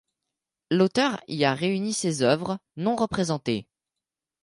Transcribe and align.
L'auteur 0.71 1.21
y 1.27 1.43
a 1.43 1.53
réuni 1.53 1.93
ses 1.93 2.23
œuvres 2.23 2.57
non 2.75 2.95
représentées. 2.95 3.67